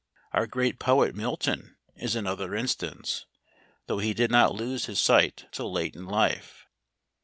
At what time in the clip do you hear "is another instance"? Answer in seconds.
1.95-3.27